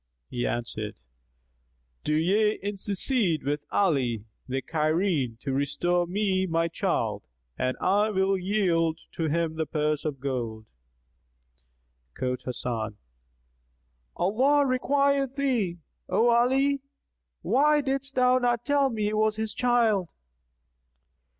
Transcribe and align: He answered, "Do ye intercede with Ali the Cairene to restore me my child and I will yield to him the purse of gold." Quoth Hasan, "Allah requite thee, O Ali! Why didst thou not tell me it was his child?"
He 0.31 0.47
answered, 0.47 0.95
"Do 2.03 2.15
ye 2.15 2.55
intercede 2.55 3.43
with 3.43 3.61
Ali 3.69 4.25
the 4.47 4.63
Cairene 4.63 5.37
to 5.41 5.53
restore 5.53 6.07
me 6.07 6.47
my 6.47 6.67
child 6.69 7.21
and 7.55 7.77
I 7.79 8.09
will 8.09 8.35
yield 8.35 8.97
to 9.11 9.25
him 9.25 9.57
the 9.57 9.67
purse 9.67 10.03
of 10.03 10.19
gold." 10.19 10.65
Quoth 12.17 12.45
Hasan, 12.45 12.97
"Allah 14.15 14.65
requite 14.65 15.35
thee, 15.35 15.77
O 16.09 16.31
Ali! 16.31 16.81
Why 17.43 17.79
didst 17.81 18.15
thou 18.15 18.39
not 18.39 18.65
tell 18.65 18.89
me 18.89 19.09
it 19.09 19.17
was 19.17 19.35
his 19.35 19.53
child?" 19.53 20.09